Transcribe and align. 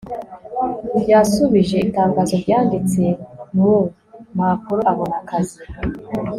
yashubije 1.11 1.77
itangazo 1.87 2.35
ryanditse 2.43 3.03
mu 3.55 3.73
mpapuro 4.35 4.81
abona 4.91 5.15
akazi 5.21 5.57